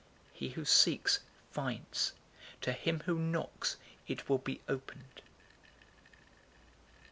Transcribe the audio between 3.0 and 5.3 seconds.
who knocks it will be opened.